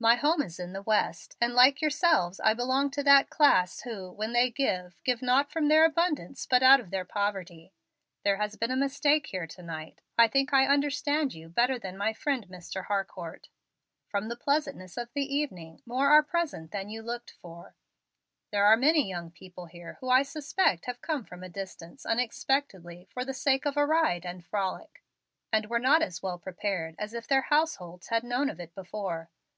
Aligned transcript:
My 0.00 0.14
home 0.16 0.40
is 0.40 0.58
in 0.58 0.72
the 0.72 0.80
West, 0.80 1.36
and, 1.42 1.52
like 1.52 1.82
yourselves, 1.82 2.40
I 2.40 2.54
belong 2.54 2.90
to 2.92 3.02
that 3.02 3.28
class 3.28 3.82
who, 3.82 4.10
when 4.10 4.32
they 4.32 4.48
give, 4.50 4.98
give 5.04 5.20
not 5.20 5.52
from 5.52 5.68
their 5.68 5.84
abundance, 5.84 6.46
but 6.46 6.62
out 6.62 6.80
of 6.80 6.88
their 6.90 7.04
poverty. 7.04 7.74
There 8.24 8.38
has 8.38 8.56
been 8.56 8.70
a 8.70 8.76
mistake 8.76 9.26
here 9.26 9.46
to 9.48 9.62
night. 9.62 10.00
I 10.16 10.26
think 10.26 10.54
I 10.54 10.64
understand 10.66 11.34
you 11.34 11.50
better 11.50 11.78
than 11.78 11.98
my 11.98 12.14
friend 12.14 12.48
Mr. 12.48 12.86
Harcourt. 12.86 13.50
From 14.08 14.28
the 14.28 14.38
pleasantness 14.38 14.96
of 14.96 15.12
the 15.12 15.20
evening 15.26 15.82
mote 15.84 15.98
are 16.00 16.22
present 16.22 16.70
than 16.70 16.88
you 16.88 17.02
looked 17.02 17.32
for. 17.32 17.74
There 18.50 18.64
are 18.64 18.74
many 18.74 19.06
young 19.06 19.30
people 19.30 19.66
here 19.66 19.98
who 20.00 20.08
I 20.08 20.22
suspect 20.22 20.86
have 20.86 21.02
come 21.02 21.24
from 21.26 21.42
a 21.42 21.48
distance, 21.50 22.06
unexpectedly, 22.06 23.06
for 23.10 23.22
the 23.22 23.34
sake 23.34 23.66
of 23.66 23.76
a 23.76 23.84
ride 23.84 24.24
and 24.24 24.42
frolic, 24.42 25.04
and 25.52 25.66
were 25.66 25.78
not 25.78 26.00
as 26.00 26.22
well 26.22 26.38
prepared 26.38 26.94
as 26.98 27.12
if 27.12 27.28
their 27.28 27.42
households 27.42 28.08
had 28.08 28.24
known 28.24 28.48
of 28.48 28.58
it 28.60 28.74
before. 28.74 29.28